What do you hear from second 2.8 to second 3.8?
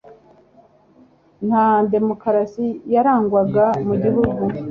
yarangwaga